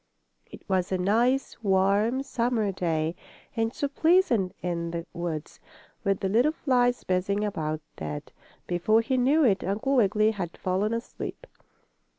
[0.47, 3.15] It was a nice, warm, summer day,
[3.55, 5.59] and so pleasant in the woods,
[6.03, 8.31] with the little flies buzzing about, that,
[8.65, 11.45] before he knew it Uncle Wiggily had fallen asleep.